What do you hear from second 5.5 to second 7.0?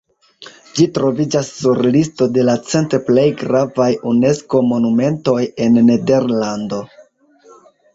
en Nederlando.